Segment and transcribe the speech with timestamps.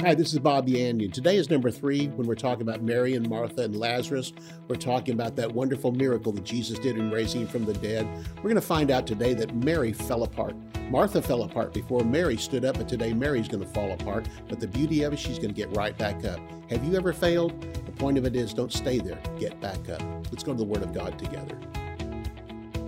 [0.00, 1.12] Hi, this is Bob Yandian.
[1.12, 4.32] Today is number three when we're talking about Mary and Martha and Lazarus.
[4.68, 8.06] We're talking about that wonderful miracle that Jesus did in raising from the dead.
[8.36, 10.54] We're going to find out today that Mary fell apart.
[10.88, 14.28] Martha fell apart before Mary stood up, but today Mary's going to fall apart.
[14.48, 16.38] But the beauty of it, she's going to get right back up.
[16.70, 17.60] Have you ever failed?
[17.84, 20.00] The point of it is don't stay there, get back up.
[20.30, 21.58] Let's go to the Word of God together.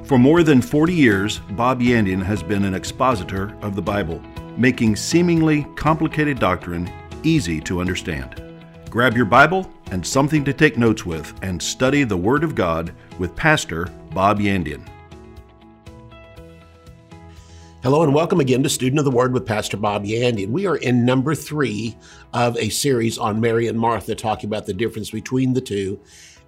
[0.04, 4.22] For more than 40 years, Bob Yandian has been an expositor of the Bible,
[4.56, 6.88] making seemingly complicated doctrine
[7.24, 8.42] easy to understand.
[8.88, 12.92] Grab your Bible and something to take notes with and study the Word of God
[13.18, 14.86] with Pastor Bob Yandian.
[17.82, 20.50] Hello and welcome again to Student of the Word with Pastor Bob Yandian.
[20.50, 21.96] We are in number three
[22.34, 25.98] of a series on Mary and Martha, talking about the difference between the two.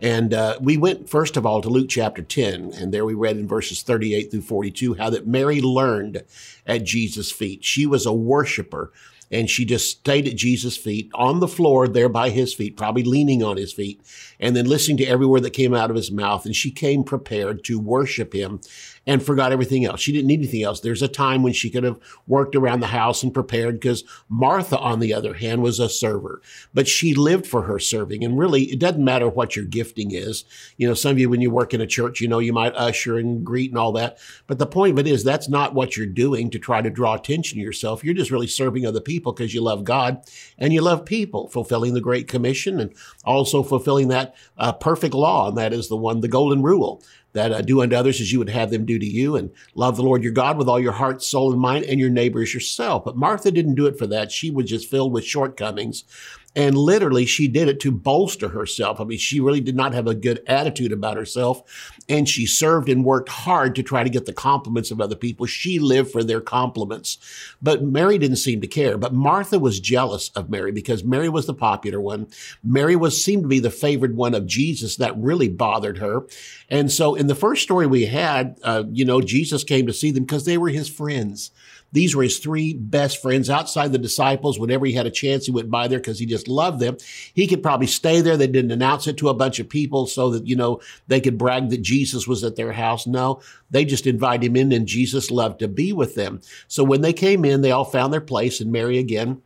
[0.03, 3.37] And uh, we went, first of all, to Luke chapter 10, and there we read
[3.37, 6.25] in verses 38 through 42 how that Mary learned
[6.67, 7.65] at Jesus' feet.
[7.65, 8.93] She was a worshiper
[9.33, 13.03] and she just stayed at Jesus' feet on the floor there by his feet, probably
[13.03, 14.01] leaning on his feet,
[14.39, 16.45] and then listening to every word that came out of his mouth.
[16.45, 18.61] And she came prepared to worship him
[19.07, 20.01] and forgot everything else.
[20.01, 20.81] She didn't need anything else.
[20.81, 24.79] There's a time when she could have worked around the house and prepared because Martha,
[24.79, 26.41] on the other hand, was a server,
[26.73, 28.23] but she lived for her serving.
[28.25, 30.45] And really, it doesn't matter what your gifting is.
[30.77, 32.75] You know, some of you, when you work in a church, you know, you might
[32.77, 34.19] usher and greet and all that.
[34.47, 37.15] But the point of it is that's not what you're doing to try to draw
[37.15, 38.05] attention to yourself.
[38.05, 40.23] You're just really serving other people because you love God
[40.59, 45.49] and you love people, fulfilling the Great Commission and also fulfilling that uh, perfect law.
[45.49, 48.39] And that is the one, the golden rule that uh, do unto others as you
[48.39, 50.93] would have them do to you, and love the Lord your God with all your
[50.93, 53.05] heart, soul, and mind, and your neighbors yourself.
[53.05, 54.31] But Martha didn't do it for that.
[54.33, 56.05] She was just filled with shortcomings.
[56.55, 59.01] And literally, she did it to bolster herself.
[59.01, 61.63] I mean, she really did not have a good attitude about herself.
[62.09, 65.47] And she served and worked hard to try to get the compliments of other people.
[65.47, 67.17] She lived for their compliments.
[67.63, 68.99] But Mary didn't seem to care.
[68.99, 72.27] But Martha was jealous of Mary because Mary was the popular one.
[72.63, 74.97] Mary was seemed to be the favored one of Jesus.
[74.97, 76.27] That really bothered her.
[76.69, 80.11] And so in the first story we had, uh, you know, Jesus came to see
[80.11, 81.51] them because they were his friends.
[81.93, 84.59] These were his three best friends outside the disciples.
[84.59, 86.97] Whenever he had a chance, he went by there because he just loved them.
[87.35, 88.37] He could probably stay there.
[88.37, 91.39] They didn't announce it to a bunch of people so that, you know, they could
[91.39, 93.07] brag that Jesus was at their house.
[93.07, 96.41] No, they just invited him in and Jesus loved to be with them.
[96.67, 99.43] So when they came in, they all found their place and Mary again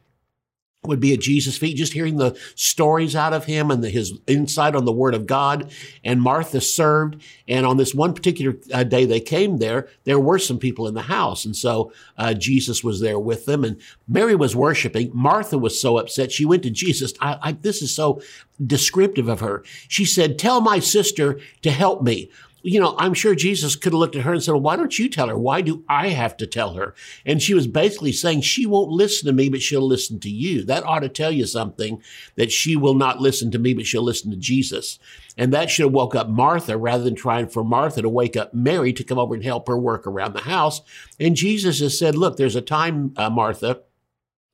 [0.87, 4.19] would be at Jesus' feet, just hearing the stories out of him and the, his
[4.27, 5.71] insight on the Word of God.
[6.05, 7.23] And Martha served.
[7.49, 10.95] And on this one particular uh, day they came there, there were some people in
[10.95, 11.45] the house.
[11.45, 13.65] And so uh, Jesus was there with them.
[13.65, 15.11] And Mary was worshiping.
[15.15, 16.33] Martha was so upset.
[16.33, 17.13] She went to Jesus.
[17.21, 18.21] I, I, this is so
[18.65, 19.63] descriptive of her.
[19.89, 22.31] She said, Tell my sister to help me
[22.63, 24.99] you know, I'm sure Jesus could have looked at her and said, well, why don't
[24.99, 25.39] you tell her?
[25.39, 26.95] Why do I have to tell her?
[27.25, 30.65] And she was basically saying, she won't listen to me, but she'll listen to you.
[30.65, 32.03] That ought to tell you something
[32.35, 34.99] that she will not listen to me, but she'll listen to Jesus.
[35.37, 38.53] And that should have woke up Martha rather than trying for Martha to wake up
[38.53, 40.81] Mary to come over and help her work around the house.
[41.21, 43.83] And Jesus has said, look, there's a time, uh, Martha,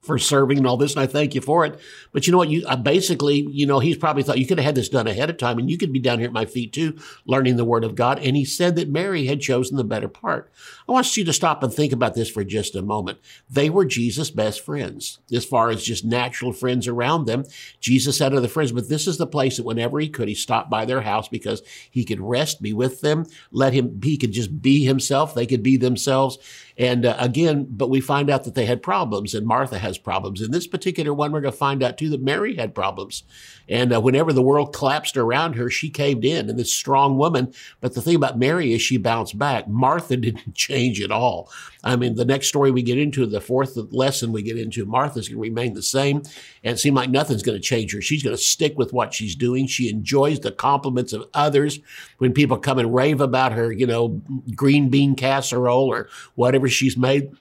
[0.02, 1.78] for serving and all this, and I thank you for it.
[2.12, 2.48] But you know what?
[2.48, 5.30] You uh, basically, you know, he's probably thought you could have had this done ahead
[5.30, 7.84] of time, and you could be down here at my feet too, learning the Word
[7.84, 8.18] of God.
[8.18, 10.52] And he said that Mary had chosen the better part.
[10.88, 13.18] I want you to stop and think about this for just a moment.
[13.48, 17.44] They were Jesus' best friends, as far as just natural friends around them.
[17.80, 20.70] Jesus had other friends, but this is the place that whenever he could, he stopped
[20.70, 24.00] by their house because he could rest, be with them, let him.
[24.02, 25.34] He could just be himself.
[25.34, 26.38] They could be themselves.
[26.78, 30.40] And uh, again, but we find out that they had problems, and Martha has problems.
[30.40, 33.24] In this particular one, we're going to find out too that Mary had problems.
[33.68, 37.52] And uh, whenever the world collapsed around her, she caved in, and this strong woman.
[37.80, 39.68] But the thing about Mary is she bounced back.
[39.68, 41.50] Martha didn't change at all.
[41.84, 45.28] I mean, the next story we get into, the fourth lesson we get into, Martha's
[45.28, 46.18] going to remain the same,
[46.64, 48.00] and it seemed like nothing's going to change her.
[48.00, 49.66] She's going to stick with what she's doing.
[49.66, 51.80] She enjoys the compliments of others
[52.18, 54.20] when people come and rave about her, you know,
[54.54, 57.32] green bean casserole or whatever she's made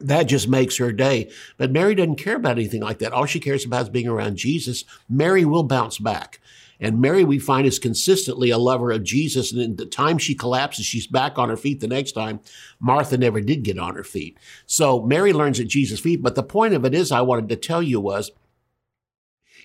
[0.00, 1.30] that just makes her day.
[1.56, 3.12] But Mary doesn't care about anything like that.
[3.12, 4.84] All she cares about is being around Jesus.
[5.08, 6.40] Mary will bounce back.
[6.80, 9.52] And Mary, we find, is consistently a lover of Jesus.
[9.52, 12.40] And in the time she collapses, she's back on her feet the next time.
[12.80, 14.38] Martha never did get on her feet.
[14.66, 16.22] So Mary learns at Jesus' feet.
[16.22, 18.30] But the point of it is, I wanted to tell you was,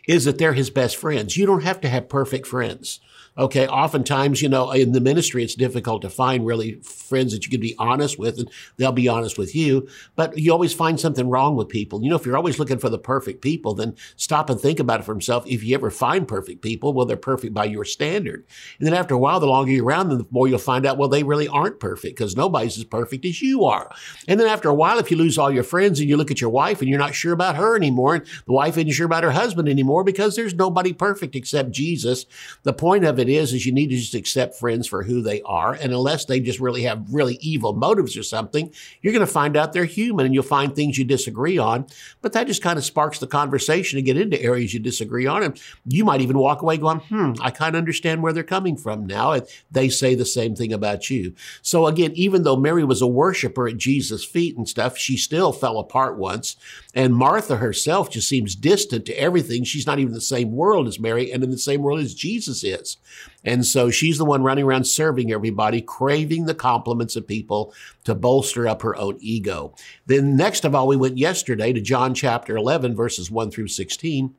[0.09, 1.37] is that they're his best friends.
[1.37, 2.99] You don't have to have perfect friends.
[3.37, 3.67] Okay.
[3.67, 7.61] Oftentimes, you know, in the ministry, it's difficult to find really friends that you can
[7.61, 9.87] be honest with and they'll be honest with you.
[10.17, 12.03] But you always find something wrong with people.
[12.03, 14.99] You know, if you're always looking for the perfect people, then stop and think about
[14.99, 15.47] it for himself.
[15.47, 18.45] If you ever find perfect people, well, they're perfect by your standard.
[18.77, 20.97] And then after a while, the longer you're around them, the more you'll find out,
[20.97, 23.89] well, they really aren't perfect because nobody's as perfect as you are.
[24.27, 26.41] And then after a while, if you lose all your friends and you look at
[26.41, 29.23] your wife and you're not sure about her anymore, and the wife isn't sure about
[29.23, 32.25] her husband anymore because there's nobody perfect except Jesus.
[32.63, 35.41] The point of it is, is you need to just accept friends for who they
[35.43, 35.73] are.
[35.73, 39.57] And unless they just really have really evil motives or something, you're going to find
[39.57, 41.87] out they're human and you'll find things you disagree on.
[42.21, 45.43] But that just kind of sparks the conversation to get into areas you disagree on.
[45.43, 48.77] And you might even walk away going, hmm, I kind of understand where they're coming
[48.77, 49.31] from now.
[49.31, 51.33] And they say the same thing about you.
[51.61, 55.51] So again, even though Mary was a worshiper at Jesus' feet and stuff, she still
[55.51, 56.55] fell apart once.
[56.93, 59.63] And Martha herself just seems distant to everything.
[59.63, 62.63] She's not even the same world as Mary and in the same world as Jesus
[62.63, 62.97] is.
[63.43, 68.13] And so she's the one running around serving everybody, craving the compliments of people to
[68.13, 69.73] bolster up her own ego.
[70.05, 74.35] Then, next of all, we went yesterday to John chapter 11, verses 1 through 16.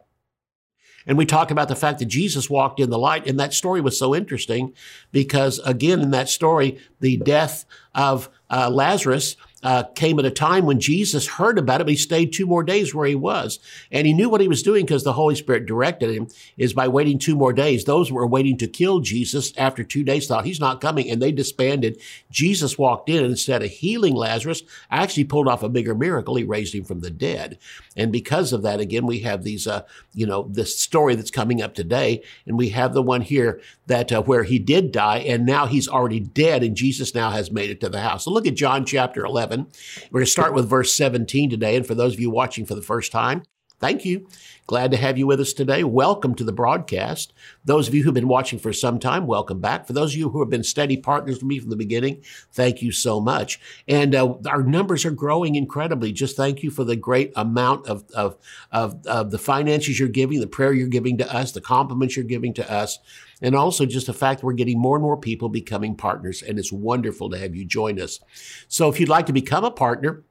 [1.06, 3.26] And we talked about the fact that Jesus walked in the light.
[3.26, 4.75] And that story was so interesting
[5.11, 7.64] because, again, in that story, the death
[7.94, 11.97] of uh, Lazarus uh, came at a time when Jesus heard about it, but he
[11.97, 13.59] stayed two more days where he was.
[13.93, 16.89] And he knew what he was doing because the Holy Spirit directed him is by
[16.89, 17.85] waiting two more days.
[17.85, 21.33] Those were waiting to kill Jesus after two days thought he's not coming and they
[21.33, 22.01] disbanded.
[22.31, 26.37] Jesus walked in and instead of healing Lazarus, actually pulled off a bigger miracle.
[26.37, 27.59] He raised him from the dead.
[27.97, 29.83] And because of that, again, we have these, uh,
[30.15, 32.23] you know, this story that's coming up today.
[32.47, 35.89] And we have the one here that uh, where he did die and now he's
[35.89, 38.25] already dead and Jesus now has made it to the house.
[38.25, 39.50] So look at John chapter 11.
[39.50, 39.67] 11.
[40.11, 41.76] We're going to start with verse 17 today.
[41.76, 43.43] And for those of you watching for the first time,
[43.81, 44.29] thank you.
[44.67, 45.82] Glad to have you with us today.
[45.82, 47.32] Welcome to the broadcast.
[47.64, 49.87] Those of you who've been watching for some time, welcome back.
[49.87, 52.81] For those of you who have been steady partners with me from the beginning, thank
[52.81, 53.58] you so much.
[53.88, 56.12] And uh, our numbers are growing incredibly.
[56.12, 58.37] Just thank you for the great amount of, of,
[58.70, 62.25] of, of the finances you're giving, the prayer you're giving to us, the compliments you're
[62.25, 63.00] giving to us
[63.42, 66.42] and also just the fact we're getting more and more people becoming partners.
[66.42, 68.20] And it's wonderful to have you join us.
[68.69, 70.25] So if you'd like to become a partner,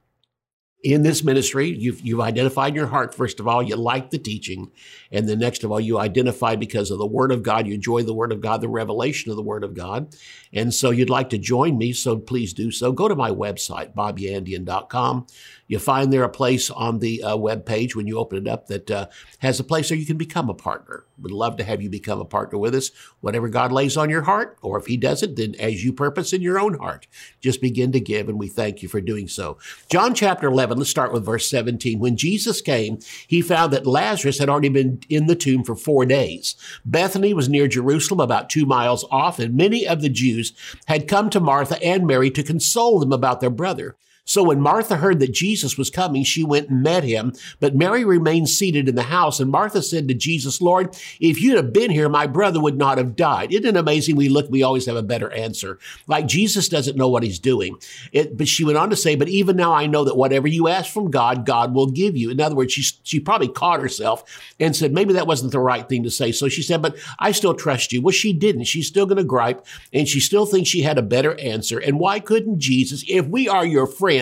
[0.82, 4.18] in this ministry, you've, you've identified in your heart, first of all, you like the
[4.18, 4.72] teaching.
[5.12, 7.68] And then next of all, you identify because of the Word of God.
[7.68, 10.16] You enjoy the Word of God, the revelation of the Word of God.
[10.54, 12.92] And so you'd like to join me, so please do so.
[12.92, 15.28] Go to my website, bobyandian.com.
[15.68, 18.68] You'll find there a place on the uh, web page when you open it up
[18.68, 19.08] that uh,
[19.40, 21.06] has a place where you can become a partner.
[21.22, 22.90] Would love to have you become a partner with us.
[23.22, 26.42] Whatever God lays on your heart, or if He doesn't, then as you purpose in
[26.42, 27.06] your own heart,
[27.40, 29.58] just begin to give, and we thank you for doing so.
[29.92, 32.00] John chapter 11, let's start with verse 17.
[32.00, 32.98] When Jesus came,
[33.28, 36.56] He found that Lazarus had already been in the tomb for four days.
[36.84, 40.54] Bethany was near Jerusalem, about two miles off, and many of the Jews
[40.88, 43.96] had come to Martha and Mary to console them about their brother.
[44.30, 47.34] So when Martha heard that Jesus was coming, she went and met him.
[47.60, 49.40] But Mary remained seated in the house.
[49.40, 53.00] And Martha said to Jesus, Lord, if you'd have been here, my brother would not
[53.00, 53.52] have died.
[53.52, 54.16] Isn't it amazing?
[54.16, 55.80] We look, we always have a better answer.
[56.06, 57.78] Like Jesus doesn't know what he's doing.
[58.12, 60.68] It, but she went on to say, but even now I know that whatever you
[60.68, 62.30] ask from God, God will give you.
[62.30, 64.24] In other words, she, she probably caught herself
[64.60, 66.32] and said, maybe that wasn't the right thing to say.
[66.32, 68.04] So she said, but I still trust you.
[68.04, 68.66] Well, she didn't.
[68.66, 71.80] She's still going to gripe and she still thinks she had a better answer.
[71.80, 74.19] And why couldn't Jesus, if we are your friend,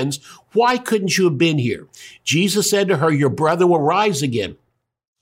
[0.53, 1.87] why couldn't you have been here?
[2.23, 4.57] Jesus said to her, Your brother will rise again.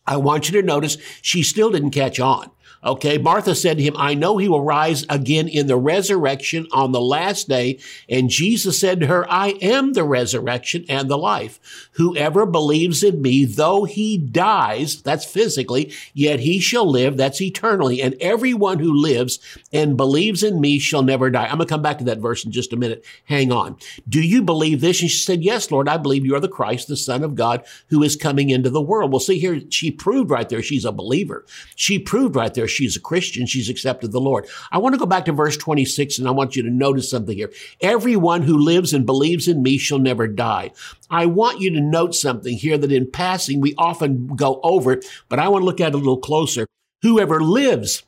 [0.07, 2.51] I want you to notice she still didn't catch on.
[2.85, 3.17] Okay.
[3.17, 7.01] Martha said to him, I know he will rise again in the resurrection on the
[7.01, 7.79] last day.
[8.07, 11.89] And Jesus said to her, I am the resurrection and the life.
[11.93, 18.01] Whoever believes in me, though he dies, that's physically, yet he shall live, that's eternally.
[18.01, 19.39] And everyone who lives
[19.73, 21.45] and believes in me shall never die.
[21.45, 23.03] I'm going to come back to that verse in just a minute.
[23.25, 23.77] Hang on.
[24.07, 25.01] Do you believe this?
[25.01, 27.65] And she said, Yes, Lord, I believe you are the Christ, the Son of God,
[27.89, 29.11] who is coming into the world.
[29.11, 31.45] Well, see here, she proved right there she's a believer.
[31.75, 33.45] She proved right there she's a Christian.
[33.45, 34.47] She's accepted the Lord.
[34.71, 37.35] I want to go back to verse 26 and I want you to notice something
[37.35, 37.51] here.
[37.81, 40.71] Everyone who lives and believes in me shall never die.
[41.09, 45.39] I want you to note something here that in passing we often go over, but
[45.39, 46.67] I want to look at it a little closer.
[47.01, 48.03] Whoever lives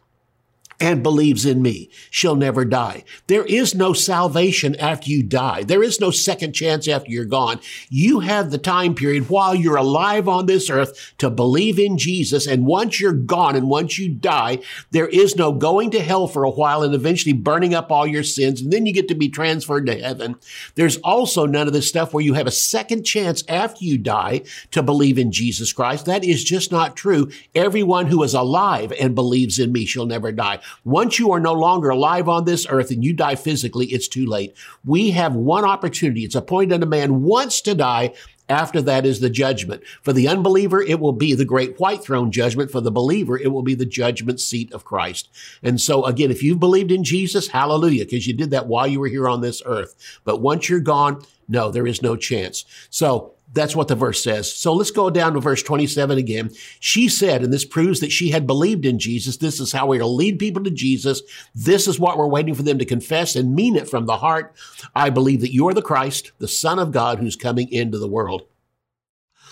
[0.79, 3.03] and believes in me shall never die.
[3.27, 5.63] There is no salvation after you die.
[5.63, 7.59] There is no second chance after you're gone.
[7.89, 12.45] You have the time period while you're alive on this earth to believe in Jesus.
[12.45, 14.59] And once you're gone and once you die,
[14.91, 18.23] there is no going to hell for a while and eventually burning up all your
[18.23, 18.61] sins.
[18.61, 20.35] And then you get to be transferred to heaven.
[20.75, 24.43] There's also none of this stuff where you have a second chance after you die
[24.71, 26.05] to believe in Jesus Christ.
[26.05, 27.29] That is just not true.
[27.55, 30.59] Everyone who is alive and believes in me shall never die.
[30.83, 34.25] Once you are no longer alive on this earth and you die physically, it's too
[34.25, 34.55] late.
[34.85, 36.23] We have one opportunity.
[36.23, 38.13] It's appointed unto man once to die.
[38.49, 39.83] After that is the judgment.
[40.01, 42.71] For the unbeliever, it will be the great white throne judgment.
[42.71, 45.27] For the believer, it will be the judgment seat of Christ.
[45.61, 49.01] And so again, if you've believed in Jesus, hallelujah, because you did that while you
[49.01, 49.95] were here on this earth.
[50.23, 52.63] But once you're gone, no, there is no chance.
[52.89, 54.53] So that's what the verse says.
[54.53, 56.51] So let's go down to verse 27 again.
[56.79, 59.37] She said, and this proves that she had believed in Jesus.
[59.37, 61.21] This is how we're to lead people to Jesus.
[61.55, 64.55] This is what we're waiting for them to confess and mean it from the heart.
[64.95, 68.07] I believe that you are the Christ, the Son of God who's coming into the
[68.07, 68.43] world.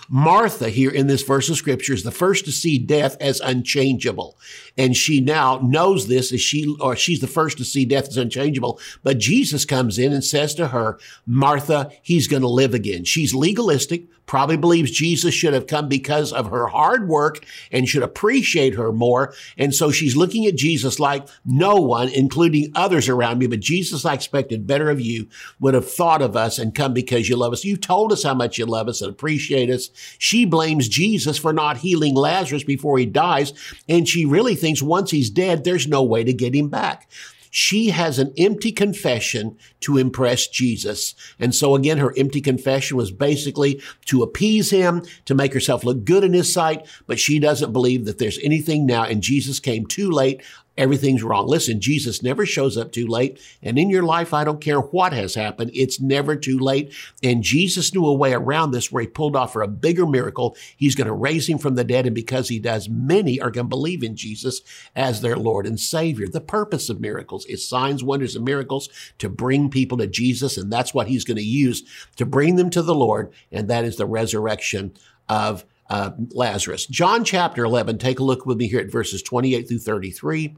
[0.09, 4.37] Martha here in this verse of scripture is the first to see death as unchangeable.
[4.77, 8.17] And she now knows this as she, or she's the first to see death as
[8.17, 8.79] unchangeable.
[9.03, 13.05] But Jesus comes in and says to her, Martha, he's going to live again.
[13.05, 18.03] She's legalistic, probably believes Jesus should have come because of her hard work and should
[18.03, 19.33] appreciate her more.
[19.57, 24.05] And so she's looking at Jesus like no one, including others around me, but Jesus,
[24.05, 25.27] I expected better of you,
[25.59, 27.63] would have thought of us and come because you love us.
[27.63, 29.89] You told us how much you love us and appreciate us.
[30.17, 33.53] She blames Jesus for not healing Lazarus before he dies.
[33.87, 37.09] And she really thinks once he's dead, there's no way to get him back.
[37.57, 41.15] She has an empty confession to impress Jesus.
[41.39, 46.03] And so again, her empty confession was basically to appease him, to make herself look
[46.03, 49.05] good in his sight, but she doesn't believe that there's anything now.
[49.05, 50.41] And Jesus came too late
[50.77, 51.47] everything's wrong.
[51.47, 53.39] Listen, Jesus never shows up too late.
[53.61, 55.71] And in your life, I don't care what has happened.
[55.73, 56.93] It's never too late.
[57.23, 60.55] And Jesus knew a way around this where he pulled off for a bigger miracle.
[60.75, 62.05] He's going to raise him from the dead.
[62.05, 64.61] And because he does, many are going to believe in Jesus
[64.95, 66.27] as their Lord and Savior.
[66.27, 68.89] The purpose of miracles is signs, wonders, and miracles
[69.19, 70.57] to bring people to Jesus.
[70.57, 71.83] And that's what he's going to use
[72.17, 73.31] to bring them to the Lord.
[73.51, 74.93] And that is the resurrection
[75.29, 76.85] of uh, Lazarus.
[76.87, 80.55] John chapter 11, take a look with me here at verses 28 through 33.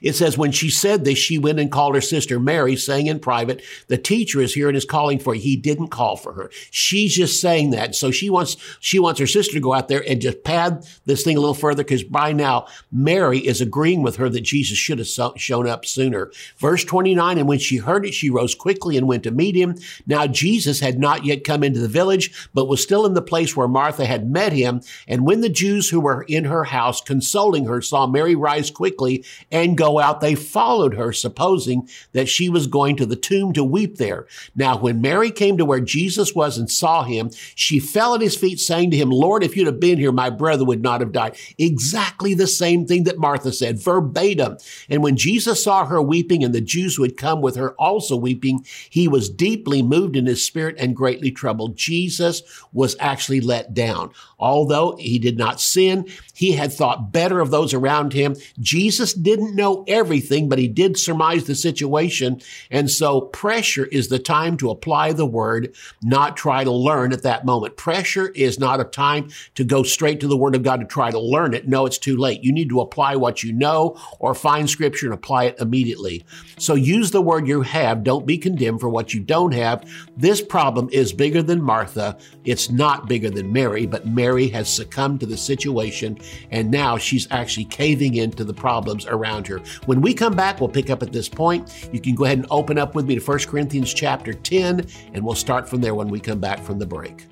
[0.00, 3.20] It says, when she said this, she went and called her sister Mary, saying in
[3.20, 5.40] private, the teacher is here and is calling for you.
[5.40, 6.50] He didn't call for her.
[6.70, 7.94] She's just saying that.
[7.94, 11.22] So she wants, she wants her sister to go out there and just pad this
[11.22, 14.98] thing a little further because by now Mary is agreeing with her that Jesus should
[14.98, 16.30] have so, shown up sooner.
[16.58, 19.76] Verse 29, and when she heard it, she rose quickly and went to meet him.
[20.06, 23.56] Now Jesus had not yet come into the village, but was still in the place
[23.56, 24.82] where Martha had met him.
[25.06, 29.24] And when the Jews who were in her house consoling her saw Mary rise quickly
[29.52, 33.62] and go out, they followed her, supposing that she was going to the tomb to
[33.62, 34.26] weep there.
[34.56, 38.34] Now, when Mary came to where Jesus was and saw him, she fell at his
[38.34, 41.12] feet, saying to him, Lord, if you'd have been here, my brother would not have
[41.12, 41.36] died.
[41.58, 44.56] Exactly the same thing that Martha said, verbatim.
[44.88, 48.16] And when Jesus saw her weeping and the Jews who had come with her also
[48.16, 51.76] weeping, he was deeply moved in his spirit and greatly troubled.
[51.76, 52.42] Jesus
[52.72, 54.10] was actually let down.
[54.38, 58.34] Although he did not sin, he had thought better of those around him.
[58.58, 59.12] Jesus
[59.46, 62.40] didn't know everything, but he did surmise the situation.
[62.70, 67.22] And so pressure is the time to apply the word, not try to learn at
[67.22, 67.76] that moment.
[67.76, 71.10] Pressure is not a time to go straight to the word of God to try
[71.10, 71.68] to learn it.
[71.68, 72.42] No, it's too late.
[72.42, 76.24] You need to apply what you know or find scripture and apply it immediately.
[76.58, 78.04] So use the word you have.
[78.04, 79.84] Don't be condemned for what you don't have.
[80.16, 82.16] This problem is bigger than Martha.
[82.44, 86.18] It's not bigger than Mary, but Mary has succumbed to the situation
[86.50, 89.58] and now she's actually caving into the problems around her.
[89.86, 91.88] When we come back, we'll pick up at this point.
[91.92, 95.24] You can go ahead and open up with me to 1 Corinthians chapter 10, and
[95.24, 97.26] we'll start from there when we come back from the break.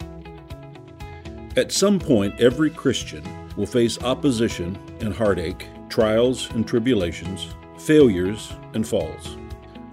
[1.57, 3.25] At some point, every Christian
[3.57, 9.37] will face opposition and heartache, trials and tribulations, failures and falls.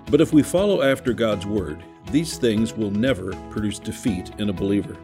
[0.09, 4.53] But if we follow after God's Word, these things will never produce defeat in a
[4.53, 4.95] believer.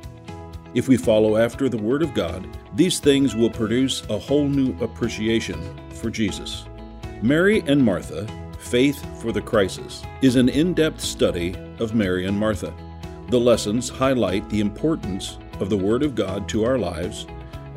[0.74, 4.76] If we follow after the Word of God, these things will produce a whole new
[4.80, 6.66] appreciation for Jesus.
[7.24, 8.28] Mary and Martha,
[8.60, 12.74] Faith for the Crisis, is an in depth study of Mary and Martha.
[13.30, 17.26] The lessons highlight the importance of the Word of God to our lives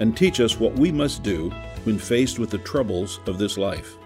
[0.01, 1.51] and teach us what we must do
[1.85, 3.97] when faced with the troubles of this life.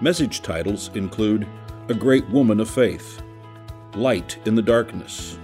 [0.00, 1.46] Message titles include
[1.88, 3.20] A Great Woman of Faith,
[3.94, 5.38] Light in the Darkness,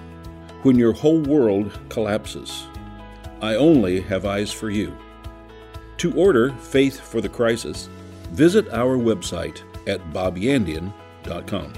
[0.63, 2.67] When Your Whole World Collapses,
[3.43, 4.97] I only have eyes for you.
[5.99, 7.91] To order Faith for the Crisis,
[8.35, 11.73] Visit our website at bobyandian.com.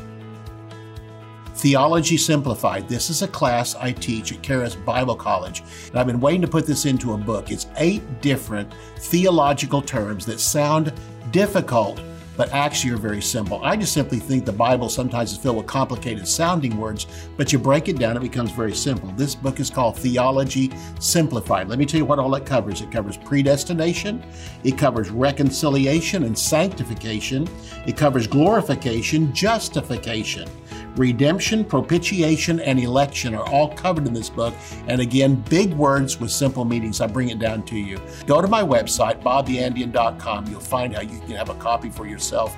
[1.54, 2.88] Theology Simplified.
[2.88, 6.48] This is a class I teach at Charis Bible College, and I've been waiting to
[6.48, 7.50] put this into a book.
[7.50, 10.94] It's eight different theological terms that sound
[11.30, 12.00] difficult
[12.36, 13.60] but actually are very simple.
[13.64, 17.58] I just simply think the Bible sometimes is filled with complicated sounding words, but you
[17.58, 19.10] break it down, it becomes very simple.
[19.16, 21.68] This book is called Theology Simplified.
[21.68, 24.22] Let me tell you what all it covers it covers predestination,
[24.64, 27.48] it covers reconciliation and sanctification,
[27.86, 30.48] it covers glorification, justification.
[30.96, 34.54] Redemption, propitiation, and election are all covered in this book.
[34.88, 37.00] And again, big words with simple meanings.
[37.00, 38.00] I bring it down to you.
[38.26, 40.46] Go to my website, bobyandian.com.
[40.46, 42.56] You'll find how you can have a copy for yourself.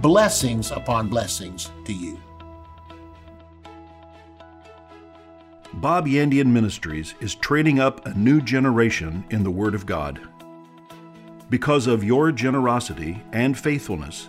[0.00, 2.18] Blessings upon blessings to you.
[5.74, 10.20] Bob Yandian Ministries is training up a new generation in the Word of God.
[11.48, 14.28] Because of your generosity and faithfulness,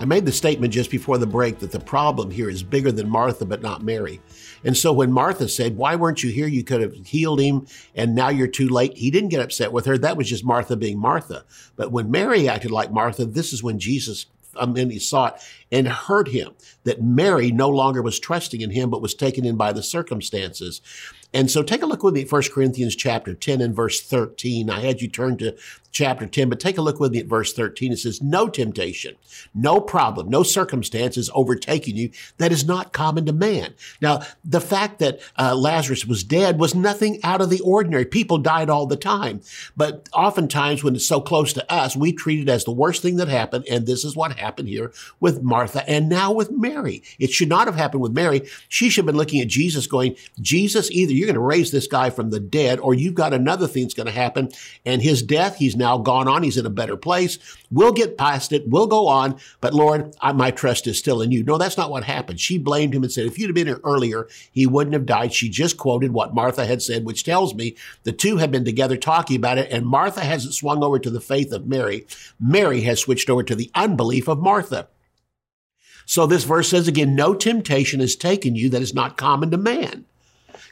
[0.00, 3.10] I made the statement just before the break that the problem here is bigger than
[3.10, 4.18] Martha, but not Mary.
[4.64, 6.46] And so when Martha said, Why weren't you here?
[6.46, 8.96] You could have healed him, and now you're too late.
[8.96, 9.98] He didn't get upset with her.
[9.98, 11.44] That was just Martha being Martha.
[11.76, 14.24] But when Mary acted like Martha, this is when Jesus
[14.58, 15.34] I mean, he saw it
[15.70, 16.54] and hurt him
[16.84, 20.80] that Mary no longer was trusting in him, but was taken in by the circumstances.
[21.32, 24.68] And so take a look with me at 1 Corinthians chapter 10 and verse 13.
[24.68, 25.56] I had you turn to
[25.90, 27.92] chapter 10, but take a look with me at verse 13.
[27.92, 29.16] It says, No temptation,
[29.54, 33.74] no problem, no circumstance is overtaking you that is not common to man.
[34.00, 38.04] Now, the fact that uh, Lazarus was dead was nothing out of the ordinary.
[38.04, 39.40] People died all the time.
[39.76, 43.16] But oftentimes, when it's so close to us, we treat it as the worst thing
[43.16, 43.64] that happened.
[43.70, 47.02] And this is what happened here with Martha and now with Mary.
[47.18, 48.48] It should not have happened with Mary.
[48.68, 51.86] She should have been looking at Jesus going, Jesus, either you're going to raise this
[51.86, 54.50] guy from the dead or you've got another thing that's going to happen.
[54.84, 56.44] And his death, he's now gone on.
[56.44, 57.38] He's in a better place.
[57.72, 58.68] We'll get past it.
[58.68, 59.40] We'll go on.
[59.60, 61.42] But Lord, I, my trust is still in you.
[61.42, 62.38] No, that's not what happened.
[62.38, 65.32] She blamed him and said, if you'd have been here earlier, he wouldn't have died.
[65.32, 68.96] She just quoted what Martha had said, which tells me the two have been together
[68.96, 69.70] talking about it.
[69.72, 72.06] And Martha hasn't swung over to the faith of Mary.
[72.38, 74.88] Mary has switched over to the unbelief of Martha.
[76.06, 79.56] So this verse says again, no temptation has taken you that is not common to
[79.56, 80.04] man.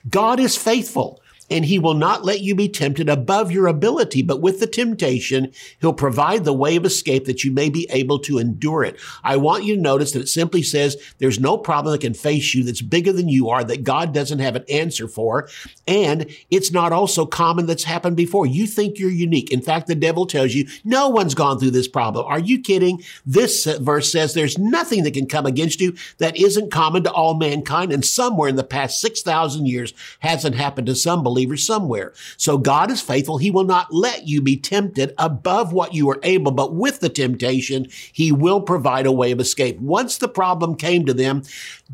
[0.09, 4.41] God is faithful and he will not let you be tempted above your ability, but
[4.41, 8.39] with the temptation, he'll provide the way of escape that you may be able to
[8.39, 8.97] endure it.
[9.25, 12.55] I want you to notice that it simply says there's no problem that can face
[12.55, 15.49] you that's bigger than you are that God doesn't have an answer for.
[15.87, 18.47] And it's not also common that's happened before.
[18.47, 19.51] You think you're unique.
[19.51, 22.27] In fact, the devil tells you no one's gone through this problem.
[22.27, 23.03] Are you kidding?
[23.25, 27.35] This verse says there's nothing that can come against you that isn't common to all
[27.35, 27.93] mankind.
[27.93, 31.23] And somewhere in the past 6,000 years hasn't happened to some
[31.57, 32.13] somewhere.
[32.37, 33.39] So God is faithful.
[33.39, 37.09] He will not let you be tempted above what you are able, but with the
[37.09, 39.79] temptation, he will provide a way of escape.
[39.81, 41.43] Once the problem came to them,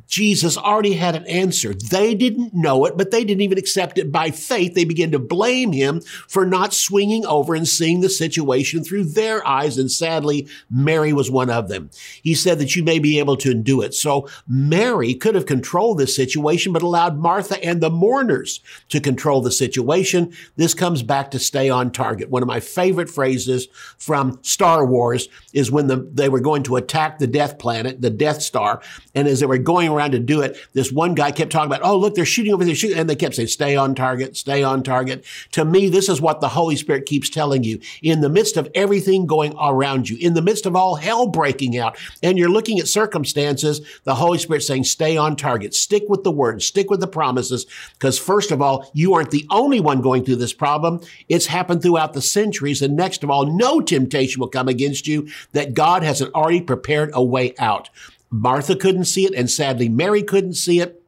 [0.06, 1.74] Jesus already had an answer.
[1.74, 4.74] They didn't know it, but they didn't even accept it by faith.
[4.74, 9.46] They began to blame him for not swinging over and seeing the situation through their
[9.46, 9.78] eyes.
[9.78, 11.90] And sadly, Mary was one of them.
[12.22, 13.94] He said that you may be able to do it.
[13.94, 19.24] So Mary could have controlled this situation, but allowed Martha and the mourners to control
[19.24, 20.32] control the situation.
[20.56, 22.28] This comes back to stay on target.
[22.28, 26.76] One of my favorite phrases from Star Wars is when the, they were going to
[26.76, 28.82] attack the Death Planet, the Death Star.
[29.14, 31.82] And as they were going around to do it, this one guy kept talking about,
[31.82, 32.98] oh, look, they're shooting over there, shooting.
[32.98, 35.24] And they kept saying, stay on target, stay on target.
[35.52, 37.80] To me, this is what the Holy Spirit keeps telling you.
[38.02, 41.78] In the midst of everything going around you, in the midst of all hell breaking
[41.78, 46.24] out, and you're looking at circumstances, the Holy Spirit saying, stay on target, stick with
[46.24, 47.66] the word, stick with the promises.
[47.94, 51.00] Because first of all, you aren't the only one going through this problem.
[51.28, 52.82] It's happened throughout the centuries.
[52.82, 57.10] And next of all, no temptation will come against you that God hasn't already prepared
[57.12, 57.90] a way out.
[58.30, 61.03] Martha couldn't see it, and sadly, Mary couldn't see it.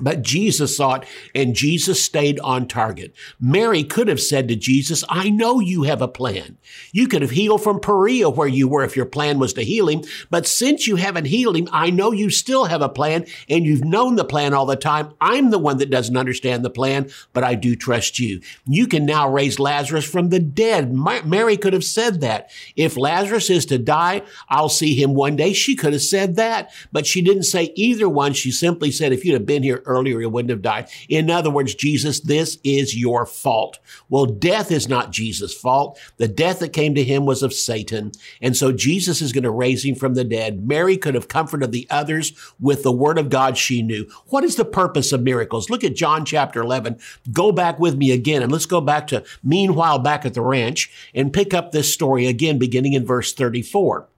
[0.00, 3.12] But Jesus saw it and Jesus stayed on target.
[3.40, 6.56] Mary could have said to Jesus, I know you have a plan.
[6.92, 9.88] You could have healed from Perea where you were if your plan was to heal
[9.88, 10.02] him.
[10.30, 13.84] But since you haven't healed him, I know you still have a plan and you've
[13.84, 15.14] known the plan all the time.
[15.20, 18.40] I'm the one that doesn't understand the plan, but I do trust you.
[18.66, 20.94] You can now raise Lazarus from the dead.
[20.94, 22.50] Mary could have said that.
[22.76, 25.52] If Lazarus is to die, I'll see him one day.
[25.52, 28.32] She could have said that, but she didn't say either one.
[28.32, 30.88] She simply said, if you'd have been here earlier, he wouldn't have died.
[31.08, 33.78] In other words, Jesus, this is your fault.
[34.08, 35.98] Well, death is not Jesus' fault.
[36.18, 38.12] The death that came to him was of Satan.
[38.40, 40.66] And so Jesus is going to raise him from the dead.
[40.66, 44.08] Mary could have comforted the others with the word of God she knew.
[44.26, 45.70] What is the purpose of miracles?
[45.70, 46.98] Look at John chapter 11.
[47.32, 50.90] Go back with me again and let's go back to meanwhile back at the ranch
[51.14, 54.08] and pick up this story again, beginning in verse 34.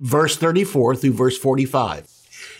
[0.00, 2.13] Verse 34 through verse 45.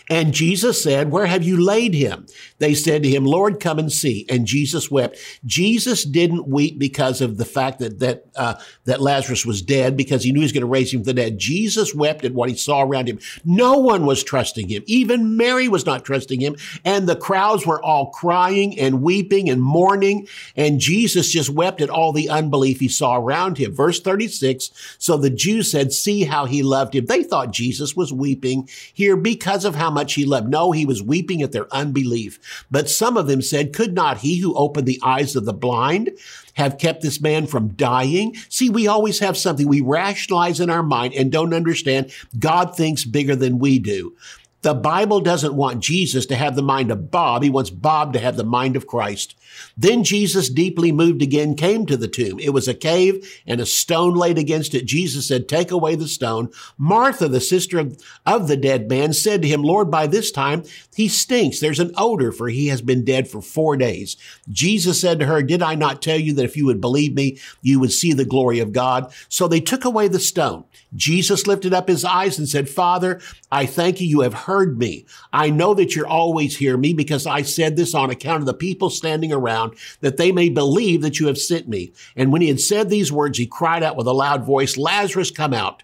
[0.09, 2.27] And Jesus said, Where have you laid him?
[2.59, 4.25] They said to him, Lord, come and see.
[4.29, 5.17] And Jesus wept.
[5.45, 10.23] Jesus didn't weep because of the fact that, that, uh, that Lazarus was dead, because
[10.23, 11.39] he knew he was going to raise him from the dead.
[11.39, 13.19] Jesus wept at what he saw around him.
[13.43, 14.83] No one was trusting him.
[14.85, 16.55] Even Mary was not trusting him.
[16.83, 20.27] And the crowds were all crying and weeping and mourning.
[20.55, 23.73] And Jesus just wept at all the unbelief he saw around him.
[23.73, 24.69] Verse 36.
[24.99, 27.05] So the Jews said, see how he loved him.
[27.07, 30.49] They thought Jesus was weeping here because of how much he loved.
[30.49, 32.65] No, he was weeping at their unbelief.
[32.69, 36.11] But some of them said, could not he who opened the eyes of the blind
[36.53, 38.35] have kept this man from dying?
[38.49, 42.11] See, we always have something we rationalize in our mind and don't understand.
[42.37, 44.15] God thinks bigger than we do.
[44.61, 47.43] The Bible doesn't want Jesus to have the mind of Bob.
[47.43, 49.35] He wants Bob to have the mind of Christ.
[49.77, 52.39] Then Jesus, deeply moved again, came to the tomb.
[52.39, 54.85] It was a cave and a stone laid against it.
[54.85, 56.49] Jesus said, take away the stone.
[56.77, 60.63] Martha, the sister of, of the dead man, said to him, Lord, by this time
[60.95, 61.59] he stinks.
[61.59, 64.15] There's an odor for he has been dead for four days.
[64.49, 67.37] Jesus said to her, did I not tell you that if you would believe me,
[67.61, 69.13] you would see the glory of God?
[69.27, 70.63] So they took away the stone.
[70.95, 73.19] Jesus lifted up his eyes and said, Father,
[73.51, 74.07] I thank you.
[74.07, 75.05] You have heard me.
[75.33, 78.53] I know that you're always hear me because I said this on account of the
[78.53, 79.64] people standing around
[80.01, 81.93] that they may believe that you have sent me.
[82.15, 85.31] And when he had said these words, he cried out with a loud voice, Lazarus,
[85.31, 85.83] come out.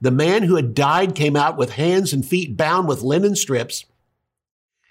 [0.00, 3.84] The man who had died came out with hands and feet bound with linen strips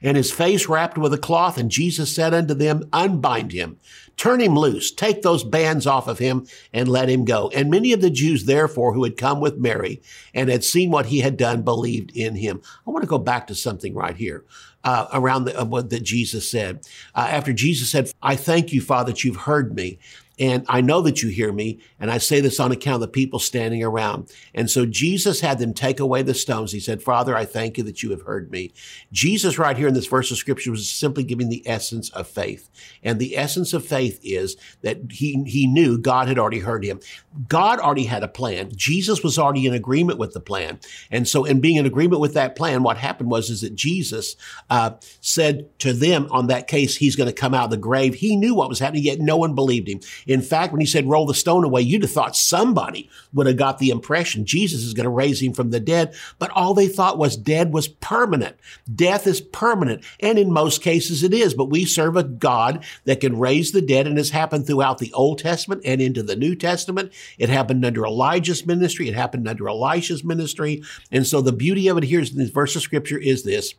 [0.05, 1.57] and his face wrapped with a cloth.
[1.57, 3.79] And Jesus said unto them, Unbind him,
[4.17, 7.49] turn him loose, take those bands off of him, and let him go.
[7.55, 10.01] And many of the Jews, therefore, who had come with Mary
[10.33, 12.61] and had seen what he had done, believed in him.
[12.85, 14.45] I want to go back to something right here.
[14.85, 16.87] Uh, around the, uh, what that Jesus said.
[17.15, 19.97] Uh, after Jesus said, I thank you, Father, that you've heard me.
[20.37, 21.79] And I know that you hear me.
[21.99, 24.31] And I say this on account of the people standing around.
[24.53, 26.71] And so Jesus had them take away the stones.
[26.71, 28.73] He said, Father, I thank you that you have heard me.
[29.11, 32.69] Jesus right here in this verse of scripture was simply giving the essence of faith.
[33.01, 36.99] And the essence of faith is that he, he knew God had already heard him.
[37.47, 38.71] God already had a plan.
[38.75, 40.79] Jesus was already in agreement with the plan.
[41.11, 44.35] And so in being in agreement with that plan, what happened was, is that Jesus,
[44.69, 47.77] uh, Uh, said to them on that case, he's going to come out of the
[47.77, 48.13] grave.
[48.13, 50.01] He knew what was happening, yet no one believed him.
[50.27, 53.55] In fact, when he said, roll the stone away, you'd have thought somebody would have
[53.55, 56.13] got the impression Jesus is going to raise him from the dead.
[56.39, 58.57] But all they thought was dead was permanent.
[58.93, 60.03] Death is permanent.
[60.19, 61.53] And in most cases it is.
[61.53, 65.13] But we serve a God that can raise the dead and has happened throughout the
[65.13, 67.13] Old Testament and into the New Testament.
[67.37, 69.07] It happened under Elijah's ministry.
[69.07, 70.83] It happened under Elisha's ministry.
[71.13, 73.73] And so the beauty of it here in this verse of scripture is this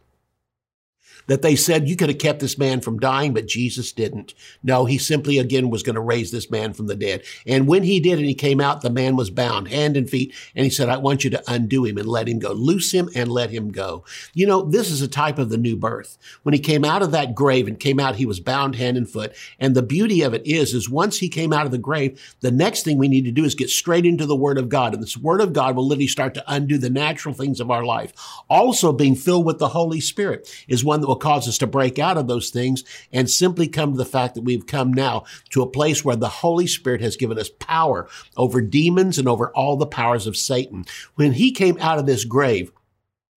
[1.27, 4.35] that they said you could have kept this man from dying, but Jesus didn't.
[4.62, 7.23] No, he simply again was going to raise this man from the dead.
[7.47, 10.35] And when he did and he came out, the man was bound hand and feet.
[10.55, 12.53] And he said, I want you to undo him and let him go.
[12.53, 14.05] Loose him and let him go.
[14.35, 16.19] You know, this is a type of the new birth.
[16.43, 19.09] When he came out of that grave and came out, he was bound hand and
[19.09, 19.35] foot.
[19.59, 22.51] And the beauty of it is, is once he came out of the grave, the
[22.51, 24.95] next thing we need to do is get straight into the word of God.
[24.95, 27.85] And this word of God will literally start to undo the natural things of our
[27.85, 28.12] life.
[28.49, 31.66] Also being filled with the Holy Spirit is one that will will cause us to
[31.66, 35.24] break out of those things and simply come to the fact that we've come now
[35.50, 39.50] to a place where the Holy Spirit has given us power over demons and over
[39.52, 40.85] all the powers of Satan.
[41.14, 42.70] When he came out of this grave,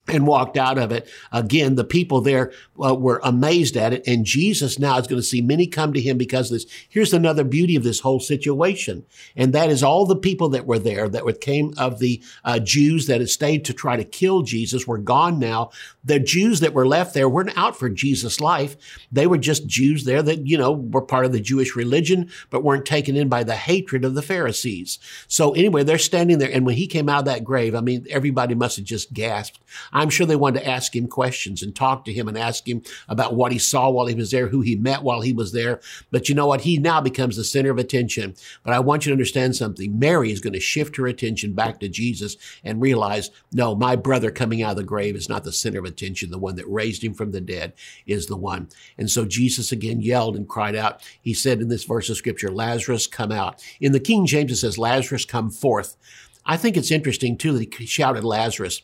[0.09, 1.07] and walked out of it.
[1.31, 2.51] Again, the people there
[2.83, 4.07] uh, were amazed at it.
[4.07, 6.65] And Jesus now is going to see many come to him because of this.
[6.87, 9.05] Here's another beauty of this whole situation.
[9.35, 13.07] And that is all the people that were there that came of the uh, Jews
[13.07, 15.71] that had stayed to try to kill Jesus were gone now.
[16.03, 18.75] The Jews that were left there weren't out for Jesus' life.
[19.11, 22.63] They were just Jews there that, you know, were part of the Jewish religion, but
[22.63, 24.99] weren't taken in by the hatred of the Pharisees.
[25.27, 26.51] So anyway, they're standing there.
[26.51, 29.59] And when he came out of that grave, I mean, everybody must have just gasped.
[29.99, 32.81] I'm sure they wanted to ask him questions and talk to him and ask him
[33.09, 35.81] about what he saw while he was there, who he met while he was there.
[36.09, 36.62] But you know what?
[36.62, 38.35] He now becomes the center of attention.
[38.63, 39.99] But I want you to understand something.
[39.99, 44.31] Mary is going to shift her attention back to Jesus and realize, no, my brother
[44.31, 46.31] coming out of the grave is not the center of attention.
[46.31, 47.73] The one that raised him from the dead
[48.07, 48.69] is the one.
[48.97, 51.01] And so Jesus again yelled and cried out.
[51.21, 53.62] He said in this verse of scripture, Lazarus, come out.
[53.81, 55.97] In the King James, it says, Lazarus, come forth.
[56.45, 58.81] I think it's interesting too that he shouted Lazarus.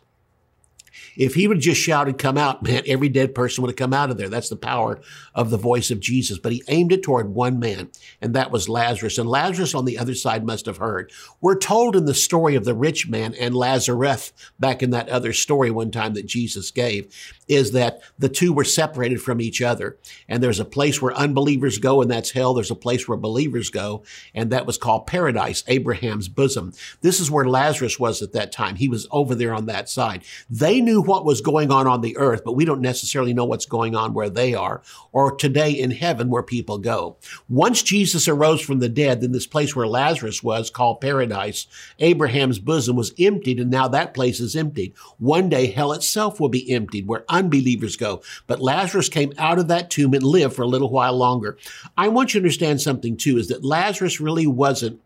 [1.18, 3.94] If he would have just shouted, come out, man, every dead person would have come
[3.94, 4.30] out of there.
[4.30, 5.00] That's the power
[5.34, 6.38] of the voice of Jesus.
[6.38, 7.90] But he aimed it toward one man,
[8.22, 9.18] and that was Lazarus.
[9.18, 11.12] And Lazarus on the other side must have heard.
[11.42, 15.34] We're told in the story of the rich man and Lazarus, back in that other
[15.34, 17.14] story one time that Jesus gave,
[17.48, 19.98] is that the two were separated from each other.
[20.28, 22.54] And there's a place where unbelievers go, and that's hell.
[22.54, 24.04] There's a place where believers go,
[24.34, 26.74] and that was called paradise, Abraham's bosom.
[27.02, 28.76] This is where Lazarus was at that time.
[28.76, 30.24] He was over there on that side.
[30.50, 33.66] They knew what was going on on the earth, but we don't necessarily know what's
[33.66, 34.82] going on where they are
[35.12, 37.18] or today in heaven where people go.
[37.48, 41.68] Once Jesus arose from the dead, then this place where Lazarus was called paradise,
[42.00, 44.94] Abraham's bosom was emptied and now that place is emptied.
[45.18, 48.22] One day hell itself will be emptied where unbelievers go.
[48.48, 51.58] But Lazarus came out of that tomb and lived for a little while longer.
[51.98, 55.02] I want you to understand something too, is that Lazarus really wasn't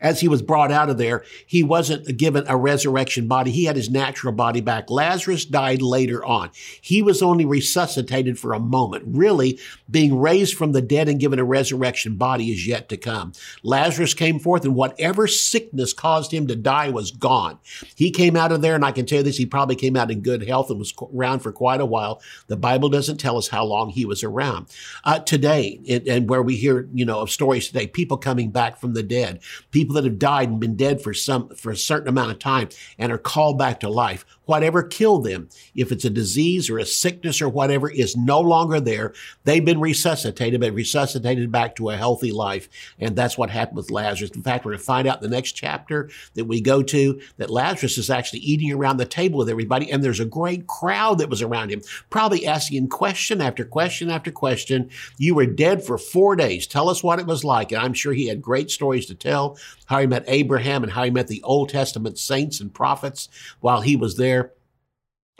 [0.00, 3.50] as he was brought out of there, he wasn't given a resurrection body.
[3.50, 4.90] He had his natural body back.
[4.90, 6.50] Lazarus died later on.
[6.80, 9.04] He was only resuscitated for a moment.
[9.06, 9.58] Really,
[9.90, 13.32] being raised from the dead and given a resurrection body is yet to come.
[13.62, 17.58] Lazarus came forth and whatever sickness caused him to die was gone.
[17.94, 20.10] He came out of there, and I can tell you this, he probably came out
[20.10, 22.20] in good health and was around for quite a while.
[22.46, 24.66] The Bible doesn't tell us how long he was around.
[25.04, 28.94] Uh, today, and where we hear, you know, of stories today, people coming back from
[28.94, 32.08] the dead, people people that have died and been dead for some for a certain
[32.08, 36.10] amount of time and are called back to life whatever killed them, if it's a
[36.10, 39.14] disease or a sickness or whatever, is no longer there.
[39.44, 42.68] They've been resuscitated, but resuscitated back to a healthy life.
[42.98, 44.32] And that's what happened with Lazarus.
[44.32, 47.20] In fact, we're going to find out in the next chapter that we go to
[47.36, 49.88] that Lazarus is actually eating around the table with everybody.
[49.88, 54.10] And there's a great crowd that was around him, probably asking him question after question
[54.10, 54.90] after question.
[55.16, 56.66] You were dead for four days.
[56.66, 57.70] Tell us what it was like.
[57.70, 59.58] And I'm sure he had great stories to tell
[59.90, 63.80] how he met Abraham and how he met the Old Testament saints and prophets while
[63.80, 64.52] he was there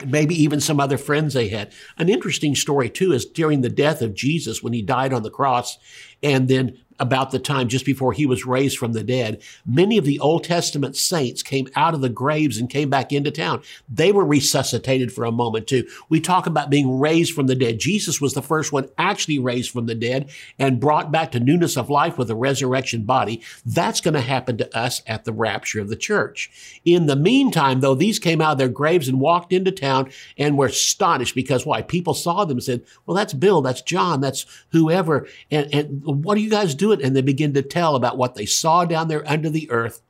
[0.05, 1.71] maybe even some other friends they had.
[1.97, 5.29] An interesting story, too, is during the death of Jesus when he died on the
[5.29, 5.77] cross,
[6.23, 10.05] and then about the time just before he was raised from the dead, many of
[10.05, 13.63] the Old Testament saints came out of the graves and came back into town.
[13.89, 15.87] They were resuscitated for a moment too.
[16.09, 17.79] We talk about being raised from the dead.
[17.79, 21.75] Jesus was the first one actually raised from the dead and brought back to newness
[21.75, 23.41] of life with a resurrection body.
[23.65, 26.79] That's going to happen to us at the rapture of the church.
[26.85, 30.57] In the meantime, though, these came out of their graves and walked into town and
[30.57, 31.81] were astonished because why?
[31.81, 35.27] People saw them and said, well, that's Bill, that's John, that's whoever.
[35.49, 36.90] And, and what are you guys doing?
[36.91, 40.01] It and they begin to tell about what they saw down there under the earth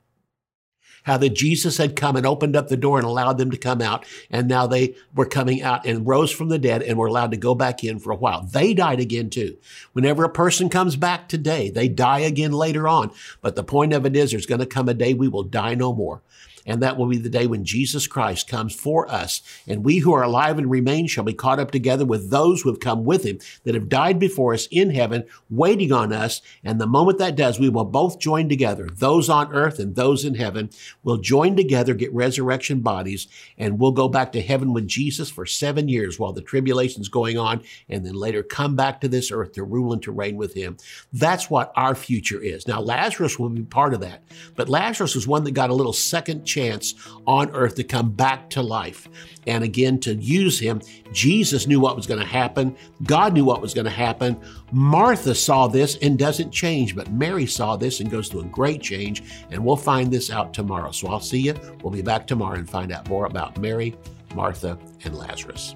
[1.03, 3.81] how that Jesus had come and opened up the door and allowed them to come
[3.81, 4.05] out.
[4.29, 7.37] And now they were coming out and rose from the dead and were allowed to
[7.37, 8.43] go back in for a while.
[8.43, 9.57] They died again too.
[9.93, 13.11] Whenever a person comes back today, they die again later on.
[13.41, 15.75] But the point of it is there's going to come a day we will die
[15.75, 16.21] no more.
[16.65, 19.41] And that will be the day when Jesus Christ comes for us.
[19.67, 22.69] And we who are alive and remain shall be caught up together with those who
[22.69, 26.41] have come with him that have died before us in heaven, waiting on us.
[26.63, 28.87] And the moment that does, we will both join together.
[28.91, 30.69] Those on earth and those in heaven
[31.03, 35.45] will join together, get resurrection bodies, and we'll go back to heaven with Jesus for
[35.45, 39.53] seven years while the tribulation's going on, and then later come back to this earth
[39.53, 40.77] to rule and to reign with him.
[41.13, 42.67] That's what our future is.
[42.67, 44.23] Now, Lazarus will be part of that,
[44.55, 48.49] but Lazarus was one that got a little second chance on earth to come back
[48.51, 49.07] to life
[49.47, 50.81] and again to use him.
[51.11, 52.75] Jesus knew what was going to happen.
[53.03, 54.39] God knew what was going to happen.
[54.71, 58.81] Martha saw this and doesn't change, but Mary saw this and goes through a great
[58.81, 59.23] change.
[59.49, 60.91] And we'll find this out tomorrow.
[60.91, 61.55] So I'll see you.
[61.83, 63.95] We'll be back tomorrow and find out more about Mary,
[64.35, 65.75] Martha, and Lazarus.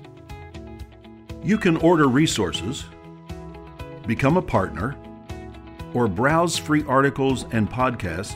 [1.43, 2.85] You can order resources,
[4.07, 4.97] become a partner,
[5.93, 8.35] or browse free articles and podcasts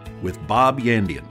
[0.21, 1.30] with Bob Yandian.